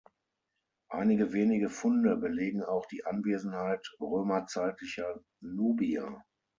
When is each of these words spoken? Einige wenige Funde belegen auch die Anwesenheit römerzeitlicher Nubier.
Einige 0.89 1.31
wenige 1.31 1.69
Funde 1.69 2.17
belegen 2.17 2.63
auch 2.63 2.87
die 2.87 3.05
Anwesenheit 3.05 3.87
römerzeitlicher 3.99 5.21
Nubier. 5.41 6.23